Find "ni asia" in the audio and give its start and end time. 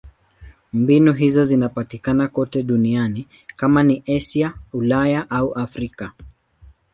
3.83-4.53